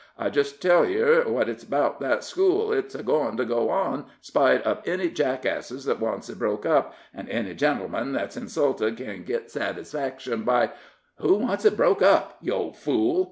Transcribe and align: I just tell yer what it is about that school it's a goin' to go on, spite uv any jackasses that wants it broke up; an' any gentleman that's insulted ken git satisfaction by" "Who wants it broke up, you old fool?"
I 0.17 0.31
just 0.31 0.63
tell 0.63 0.83
yer 0.89 1.29
what 1.29 1.47
it 1.47 1.57
is 1.57 1.63
about 1.63 1.99
that 1.99 2.23
school 2.23 2.73
it's 2.73 2.95
a 2.95 3.03
goin' 3.03 3.37
to 3.37 3.45
go 3.45 3.69
on, 3.69 4.07
spite 4.19 4.63
uv 4.63 4.87
any 4.87 5.11
jackasses 5.11 5.85
that 5.85 5.99
wants 5.99 6.27
it 6.27 6.39
broke 6.39 6.65
up; 6.65 6.95
an' 7.13 7.27
any 7.29 7.53
gentleman 7.53 8.11
that's 8.11 8.35
insulted 8.35 8.97
ken 8.97 9.23
git 9.25 9.51
satisfaction 9.51 10.41
by" 10.41 10.71
"Who 11.19 11.35
wants 11.35 11.65
it 11.65 11.77
broke 11.77 12.01
up, 12.01 12.39
you 12.41 12.51
old 12.51 12.77
fool?" 12.77 13.19